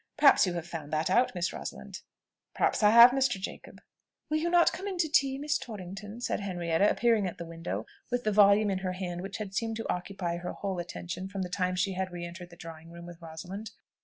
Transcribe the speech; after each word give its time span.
Perhaps 0.17 0.47
you 0.47 0.53
have 0.53 0.65
found 0.65 0.91
that 0.91 1.11
out, 1.11 1.35
Miss 1.35 1.53
Rosalind?" 1.53 2.01
"Perhaps 2.55 2.81
I 2.81 2.89
have, 2.89 3.11
Mr. 3.11 3.39
Jacob." 3.39 3.81
"Will 4.31 4.37
you 4.37 4.49
not 4.49 4.73
come 4.73 4.87
in 4.87 4.97
to 4.97 5.07
tea, 5.07 5.37
Miss 5.37 5.59
Torrington?" 5.59 6.19
said 6.21 6.39
Henrietta, 6.39 6.89
appearing 6.89 7.27
at 7.27 7.37
the 7.37 7.45
window, 7.45 7.85
with 8.09 8.23
the 8.23 8.31
volume 8.31 8.71
in 8.71 8.79
her 8.79 8.93
hand 8.93 9.21
which 9.21 9.37
had 9.37 9.53
seemed 9.53 9.75
to 9.75 9.93
occupy 9.93 10.37
her 10.37 10.53
whole 10.53 10.79
attention 10.79 11.27
from 11.29 11.43
the 11.43 11.49
time 11.49 11.75
she 11.75 11.93
had 11.93 12.09
re 12.11 12.25
entered 12.25 12.49
the 12.49 12.55
drawing 12.55 12.89
room 12.89 13.05
with 13.05 13.21
Rosalind. 13.21 13.69